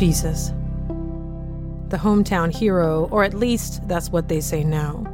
[0.00, 0.54] Jesus.
[1.90, 5.04] The hometown hero, or at least that's what they say now.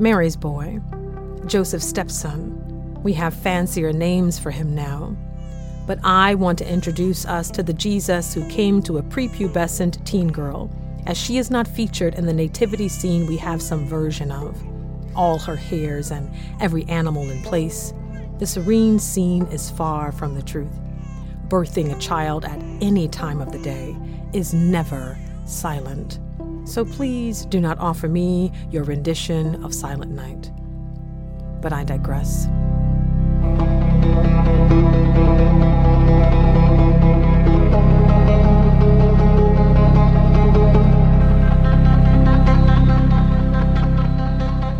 [0.00, 0.80] Mary's boy.
[1.46, 3.00] Joseph's stepson.
[3.04, 5.14] We have fancier names for him now.
[5.86, 10.32] But I want to introduce us to the Jesus who came to a prepubescent teen
[10.32, 10.68] girl,
[11.06, 14.60] as she is not featured in the nativity scene we have some version of.
[15.14, 16.28] All her hairs and
[16.60, 17.94] every animal in place.
[18.40, 20.76] The serene scene is far from the truth.
[21.46, 23.94] Birthing a child at any time of the day
[24.34, 25.16] is never
[25.46, 26.18] silent.
[26.64, 30.50] So please do not offer me your rendition of Silent Night.
[31.62, 32.46] But I digress.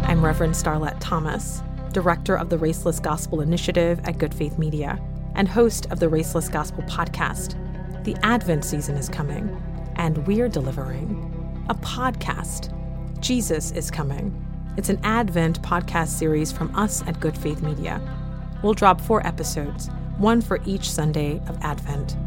[0.06, 5.00] I'm Reverend Starlette Thomas, director of the Raceless Gospel Initiative at Good Faith Media,
[5.36, 7.60] and host of the Raceless Gospel podcast.
[8.04, 9.62] The Advent season is coming,
[9.96, 12.70] and we're delivering a podcast.
[13.18, 14.30] Jesus is coming.
[14.76, 18.02] It's an Advent podcast series from us at Good Faith Media.
[18.62, 19.88] We'll drop four episodes,
[20.18, 22.18] one for each Sunday of Advent.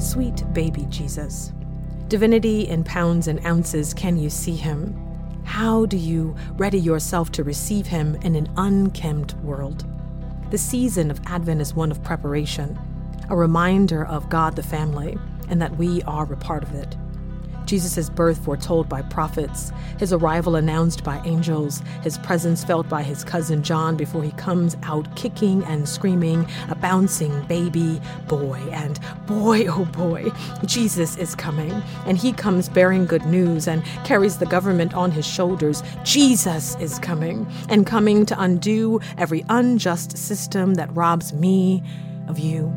[0.00, 1.52] Sweet baby Jesus.
[2.08, 5.03] Divinity in pounds and ounces, can you see him?
[5.44, 9.84] How do you ready yourself to receive him in an unkempt world?
[10.50, 12.78] The season of Advent is one of preparation,
[13.30, 15.16] a reminder of God the family,
[15.48, 16.96] and that we are a part of it.
[17.66, 23.24] Jesus' birth foretold by prophets, his arrival announced by angels, his presence felt by his
[23.24, 28.58] cousin John before he comes out kicking and screaming, a bouncing baby boy.
[28.72, 30.30] And boy, oh boy,
[30.64, 31.72] Jesus is coming.
[32.06, 35.82] And he comes bearing good news and carries the government on his shoulders.
[36.02, 41.82] Jesus is coming and coming to undo every unjust system that robs me
[42.28, 42.72] of you.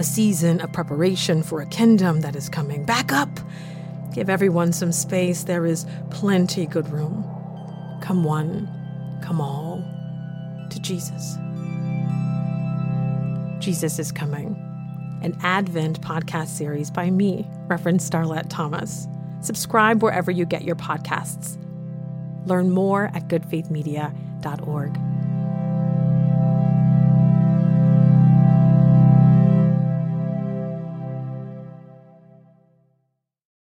[0.00, 2.86] A season of preparation for a kin-dom that is coming.
[2.86, 3.28] Back up!
[4.14, 5.44] Give everyone some space.
[5.44, 7.22] There is plenty good room.
[8.00, 8.66] Come one,
[9.22, 9.84] come all
[10.70, 11.36] to Jesus.
[13.62, 14.56] Jesus is coming.
[15.22, 19.06] An Advent podcast series by me, Reverend Starlette Thomas.
[19.42, 21.58] Subscribe wherever you get your podcasts.
[22.46, 25.09] Learn more at goodfaithmedia.org.